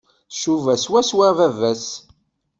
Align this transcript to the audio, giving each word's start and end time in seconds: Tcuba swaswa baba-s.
Tcuba 0.33 0.73
swaswa 0.83 1.27
baba-s. 1.37 1.85